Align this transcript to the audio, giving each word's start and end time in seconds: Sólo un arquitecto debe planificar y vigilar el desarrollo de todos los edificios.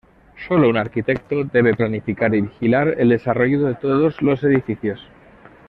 Sólo 0.47 0.67
un 0.67 0.77
arquitecto 0.77 1.43
debe 1.43 1.75
planificar 1.75 2.33
y 2.33 2.41
vigilar 2.41 2.95
el 2.97 3.09
desarrollo 3.09 3.61
de 3.67 3.75
todos 3.75 4.19
los 4.23 4.43
edificios. 4.43 4.99